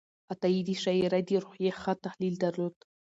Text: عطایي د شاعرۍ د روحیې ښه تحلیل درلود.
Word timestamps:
عطایي 0.31 0.61
د 0.65 0.69
شاعرۍ 0.83 1.23
د 1.25 1.31
روحیې 1.43 1.71
ښه 1.81 1.93
تحلیل 2.05 2.35
درلود. 2.43 2.75